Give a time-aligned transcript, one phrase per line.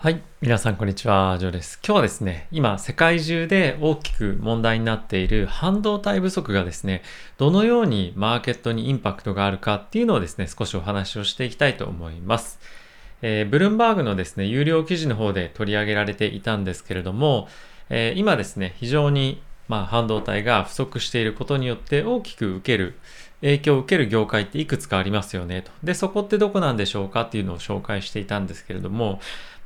[0.00, 0.22] はい。
[0.40, 1.38] 皆さん、こんにちは。
[1.40, 1.80] ジョーです。
[1.84, 7.02] 今日はですね、今、世界中で大きく問題になっている半導体不足がですね、
[7.36, 12.60] どのようにマーケットにインパクトがあるかっていうのをですね、少しお話をしていきたいと思います。
[13.22, 17.48] えー、ブルームバーグのですね、有料記事の方で取り上げられていたんですけれども、
[17.90, 22.94] えー、今ですね、非常に、まあ、半導体が不足していることによって大きく受ける、
[23.40, 25.70] 影響を受ける業界っていくつかありますよねと。
[25.82, 29.20] で、そこってどこなんでしょうかっていうのを紹介していたんですけれども、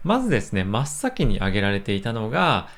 [0.05, 2.69] まずですね、真っ先に挙げられていたのが、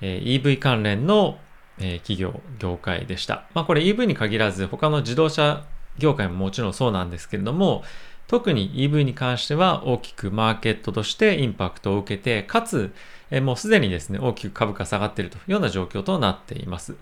[0.00, 1.38] え、EV 関連の、
[1.78, 3.44] え、企業、業界でした。
[3.54, 5.64] まあこれ EV に限らず他の自動車
[5.98, 7.84] 業界ももちろんそうなんですけれども、
[8.26, 12.92] 特に EV に関しては大きくマーケットとしてインパクトを受けて、かつ、
[13.30, 16.96] えもうすでにですね、大きく株価下がっているというような状況となっています。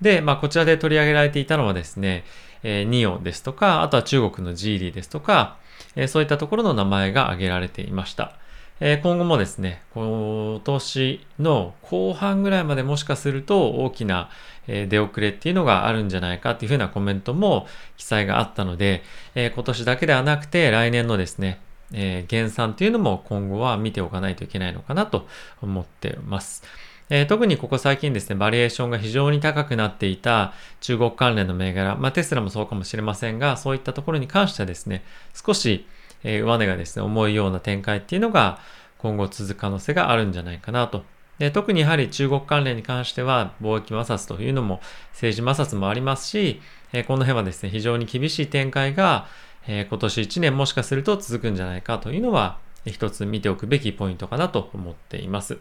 [0.00, 2.24] で、まあ、こちらで取り上げられていたのはですね、
[2.62, 5.58] えー、ニオですとか、あとは中国のジーリーですとか、
[5.96, 8.40] えー、そういったところの名前が挙げられていました。
[8.82, 14.30] え今後もですね、今年の後半ぐらいまでもしかすると大きな
[14.66, 17.66] 出遅れっていうのがあるんじゃないかっていうふうなコメントも
[17.98, 19.02] 記載があったので、
[19.34, 21.60] え今年だけではなくて来年のですね、
[21.92, 25.28] え減産っていうのも今後は見ておかないといけないのかなと
[25.60, 26.62] 思ってます。
[27.10, 35.86] えー、特にここ最近ですね、バリエーションが非常に高くなっていた中国関連の銘柄、まあ、テスラもそうかもしれませんが、そういったところに関してはですね、少し
[36.22, 38.58] えー、上値がですね、重いような展開っていうのが
[38.98, 41.04] 今後続く可能性があるんじゃないかなと。
[41.38, 44.80] で特にやはり中国関連に関しては貿易摩擦というのも
[45.12, 46.60] 政治摩擦もありますし、
[46.92, 49.26] えー、この辺はですね、非常に厳しい展開が、
[49.66, 55.58] えー、今年1年もしかすると続くんじゃないかというのは一つ見ておくべきポイントかなと思っています。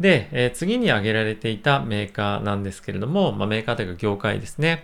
[0.00, 4.82] で、え、次に挙げられていたメーカーなんですけれども、まあ、メーカーというか業界ですね。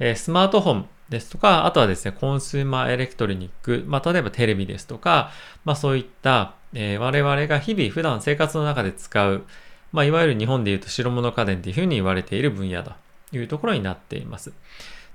[0.00, 5.30] え、スマートフォンですとか、あとはですね、 consumer electronic、まあ、例えばテレビですとか、
[5.64, 9.44] まあ、そういった、えー、我々が日々普段生活の中で使う、
[9.92, 12.92] まあ、いわゆる日本で言うと白物家電っていうふうに言われている分野と
[13.32, 14.52] いうところになっています。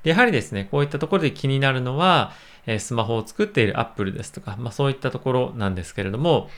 [0.03, 2.31] でやはりですね、こういったところで気になるのは、
[2.65, 6.49] えー、スマホを作っているアップルですとか、まあ、そういったところなんですけれども、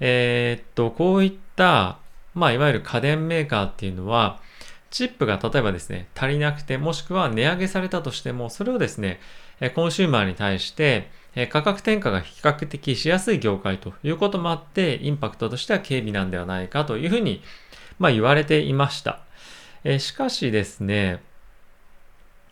[0.00, 1.98] えー、っと、こういった、
[2.34, 4.40] まあ、いわゆる家電メーカーっていうのは、
[4.90, 9.20] チップが例えばですね、足りなくて、もしくは値上げされたとしても、それをですね、
[9.74, 11.10] コンシューマーに対して、
[11.50, 17.42] 価格転嫁が比較的しやすい業界ということもあって、インパクトとしては軽微なんではないかというふうに、
[17.98, 19.20] まあ、言われていました。
[19.98, 21.22] しかしですね、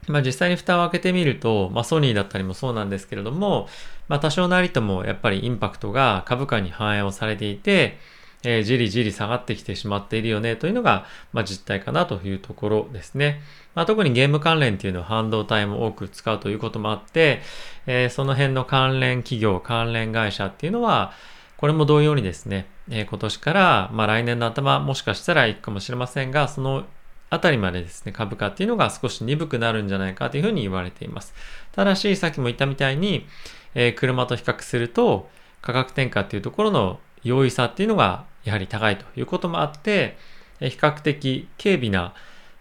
[0.07, 3.69] まあ、実際に蓋を開けてみると、まあ、ソニーだったりもそうなんですけれども、
[4.07, 7.99] まあ、多少なりともやっぱりインパクトが株価に反映をされていて、
[8.45, 13.41] えー、じりじり下がってきてしまっているよねというのが、まあ、実態かなというところですね。
[13.75, 17.41] まあ、特にゲーム関連っていうのは半導体も多く使うということもあって、
[17.87, 21.13] えー、その辺の関連企業、関連会社っていうのは、
[21.57, 26.85] これも同様にですね、えー、今年から、まあ、来年の頭もしかしたら行くかもしれませんが、その
[27.31, 31.35] あたりまでですね、株価っていうのが少し鈍くなるんじゃないかというふうに言われています。
[31.73, 33.27] ただし、さっきも言ったみたいに、
[33.75, 35.29] えー、車と比較すると、
[35.61, 40.17] 価格転嫁っていうところの容易さっていうのがやはり高いということもあって、
[40.61, 42.15] 比較的軽微な、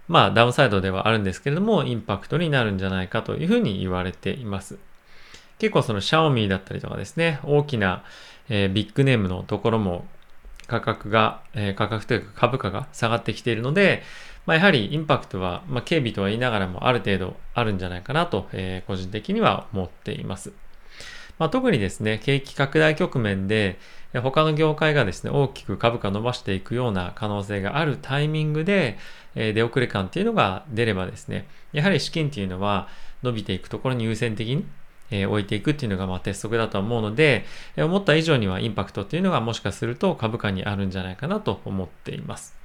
[0.07, 4.77] まあダウンサイドではあるんですけれども、インパクトになるんじゃないかというふうに言われています。
[5.59, 8.03] 結構そのシャオミだったりとかですね、大きな、
[8.49, 10.05] えー、ビッグネームのところも
[10.67, 14.03] 価格が、えー、価格というか株価が下がってきているので、
[14.45, 20.53] まあ、やはりインパクトは、まあ、軽微とは言いながらもある程度あるんじゃないかなと、えー、個人的には思っています。
[21.39, 23.77] まあ、特にですね、景気拡大局面で、
[24.13, 28.97] 他の業界がですね、大きく株価伸ばしていくような可能性があるタイミングで、
[29.35, 32.87] え出遅れ感っていうのが出ればですね、やはり資金っていうのは
[33.21, 34.65] 伸びていくところに優先的に
[35.11, 42.55] え置いていくっていうのがまあ鉄則だと思うので、え思った以上にはインパクトっていうのがもしかすると株価にあるんじゃないかなと思っています。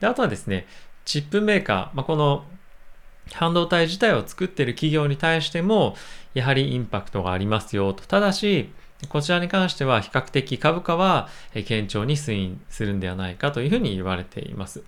[0.00, 0.66] であとはですね、
[1.04, 2.44] チップメーカー、まあ、この
[3.32, 5.96] 半導体自体を作っている企業に対しても、
[6.34, 8.04] やはりインパクトがありますよと。
[8.04, 8.72] ただし、
[9.08, 14.82] こちらに関しては比較的株価は堅調に推移するんではないかというふうに言われています。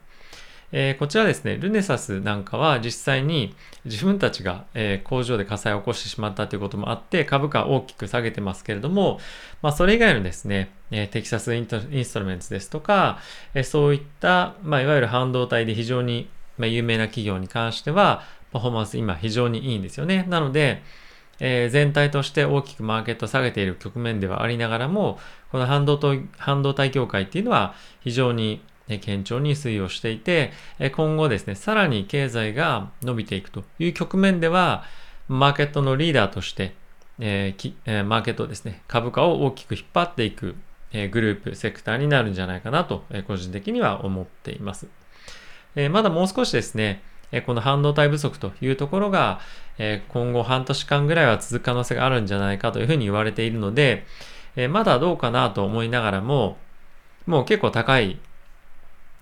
[0.74, 3.54] えー、こちらですね、ルネサスなんかは実際に
[3.84, 9.20] 自分たちが、え、工場で火災を起こしてしまったということもあって株価を大きく下げてますけれども、
[9.60, 13.18] まあ、それ以外のですね、え、テキサスインストルメンツですとか、
[13.52, 20.24] えそういった、まあ、いわゆる半導体で非常に、ま、有名な企業に関してはパフォーマンス今非常にいいんですよね。
[20.30, 20.82] なので、
[21.44, 25.18] えー、全体として大きくマーケットを下げている局面ではありながらも、
[25.50, 30.52] この半導体半導体業界っていうのは非常に堅調に推移をしていて、
[30.94, 34.84] 今後ですね、さらに経済が伸びていくという局面では、
[35.28, 36.74] マーケットのリーダーとして、
[37.18, 40.56] えー、マーケットですね、株価を大きく引っ張っていく
[40.92, 44.86] えグループ、セクターになるんじゃないかなと、え個人的には思っています。
[45.74, 47.02] えまだもう少しですね、
[47.32, 49.40] えこの半導体不足というところが、
[49.78, 54.04] え今後半年間ぐらいは続く可能性があるんじゃないかというふうに言われているので、
[54.56, 56.56] えまだどうかなと思いながらも、
[57.26, 58.18] もう結構高い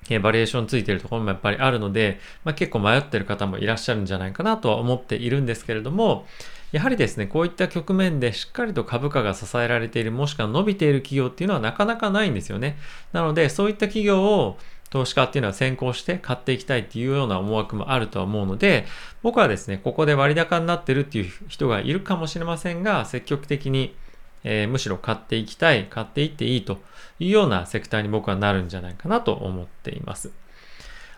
[0.09, 6.27] えバリエーションついてるところもやっぱりあるので、まあ、結構迷ってる方もいらっしゃるんじゃないかなとは思っているんですけれども、
[6.73, 12.77] やはりですね、こういった局面でしっかりと株価が支えられている、もしくは伸びている企業っていうのはなかなかないんですよね。
[13.13, 14.59] なので、そういった企業を
[14.91, 18.87] 投資家っていうのは先行して買っていきたいっていうような思惑もあるとは思うので、
[19.23, 23.95] 僕はですね、ここで割高になってるっていう人がいるかもしれませんが、積極的に、
[24.43, 26.79] えー、むしろ買っていきたい、買っていっていいと
[27.21, 30.33] いうようなセクターに僕はなるんじゃないかなと思っています。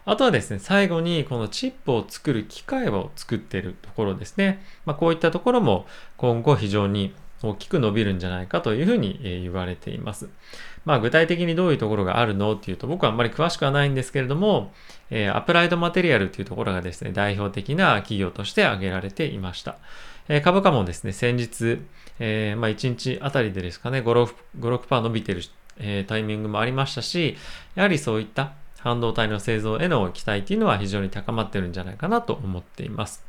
[0.04, 4.62] あとはですね、最後にこのチップを作る機械を作っているところですね。
[4.84, 5.86] まあ、こういったところも
[6.16, 10.29] 今後非常に大きく伸びるんじゃないかというふうに言われています。
[10.85, 14.73] まあ具体的にどういうところがあるのっていうと僕はあんまり詳しくはないんですけれども、
[15.11, 19.77] え、アプライドマテリアルというところがですね、代表的な企業として挙げられていました。
[20.29, 21.81] え、株価もですね、先日、
[22.19, 25.43] えー、まあ1日あたりでですかね、5、6%, 5 6伸びてる、
[25.79, 27.37] え、タイミングもありましたし、
[27.75, 33.25] やはりそういった半導体の製造への期待っていうのは非常に高まってるんじゃないかなと思っています。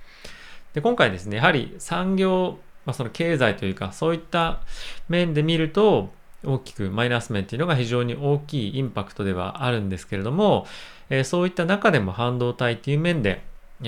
[0.73, 4.61] で今回ですね、やはり産業、まあ、その経済というか、そういった
[5.09, 6.11] 面で見ると、
[6.45, 10.67] 大きくマイナス面っていうのが非常に大きいインパクトではあるんですけれども、
[11.09, 13.41] えー、そういった中でも半導体っていう面で、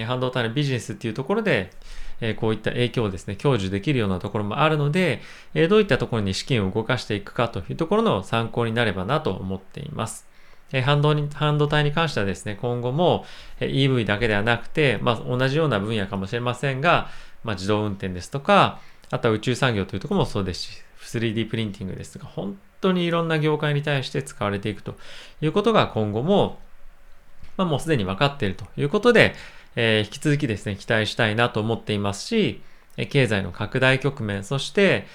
[0.05, 1.71] 半導体のビジネスっていうところで、
[2.21, 5.21] え、こういった影響をですね、享受できるようなところもあるので、
[5.53, 10.27] え、どういったところに資金を動かしていくかというところの参考になればなと思っています。
[10.71, 13.25] え半導半導体に関してはですね、今後も
[13.59, 17.09] EV だけではなくて、まあ、同じような分野かもしれませんが、
[17.45, 18.81] まあ、自動運転ですとか、
[19.11, 24.95] あとは宇宙産業というところもそうですし、3D プリンティングですとか、本当にいろんな業界に対して使われていくと
[25.41, 26.59] いうことが今後も、
[27.55, 29.35] まあ、もうすでに分かっているということで、
[29.75, 32.61] えー、引き続きですね、期待したいなと思っていますし、
[33.09, 35.05] 経済の拡大局面、そして、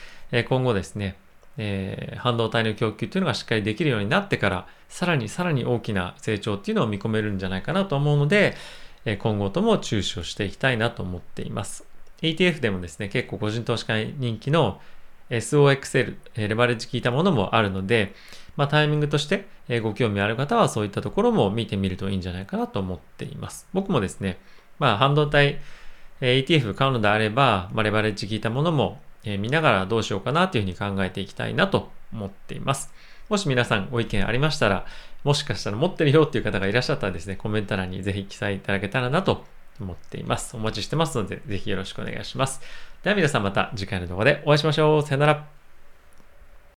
[0.49, 1.17] 今後ですね、
[1.57, 8.55] えー、半導体の供給っていうのがしっかりできるようになってから、さらにさらに大きな成長っていうのを見込めるんじゃないかなと思うので、
[9.05, 11.90] え、今後とも注視をしていきたいなと思っています。
[12.23, 14.81] ETF でもですね、結構個人投資家に人気の
[15.31, 18.15] SOXL、レバレッジ効いたものもあるので、
[18.57, 19.47] まあ、タイミングとして
[19.83, 23.69] ご興味ある方はそういったところも見てみるといいんじゃないかなと思っています。
[23.73, 24.39] 僕もですね、
[24.79, 25.61] まあ、半導体
[26.21, 32.93] ETF 買うのであれば、まあ、レバレッジ効いたものも見ながらどうしようかなというふうに考えていきたいなと思っています。
[33.29, 34.85] もし皆さんご意見ありましたら、
[35.23, 39.45] もしかしたら持ってるよっていう方がいらっしゃったらですね、コメント欄にぜひ記載いただけたらなと
[39.83, 40.57] 思っています。
[40.57, 42.61] お待ちしてますので、ぜひよろしくお願いします。
[43.03, 45.03] では皆さんまた次回の動画でお会いしましょう。
[45.03, 45.60] さよなら。